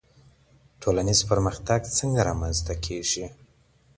[0.81, 3.25] ټولنیز پرمختګ څنګه رامنځته کیږي؟